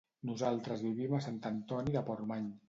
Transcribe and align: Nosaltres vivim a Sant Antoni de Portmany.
Nosaltres 0.27 0.81
vivim 0.85 1.13
a 1.17 1.19
Sant 1.27 1.37
Antoni 1.51 1.95
de 1.99 2.05
Portmany. 2.09 2.51